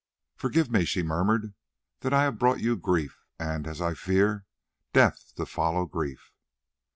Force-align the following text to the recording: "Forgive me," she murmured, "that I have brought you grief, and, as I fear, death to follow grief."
"Forgive 0.35 0.71
me," 0.71 0.83
she 0.83 1.03
murmured, 1.03 1.53
"that 1.99 2.11
I 2.11 2.23
have 2.23 2.39
brought 2.39 2.59
you 2.59 2.75
grief, 2.75 3.23
and, 3.37 3.67
as 3.67 3.79
I 3.79 3.93
fear, 3.93 4.47
death 4.93 5.35
to 5.35 5.45
follow 5.45 5.85
grief." 5.85 6.33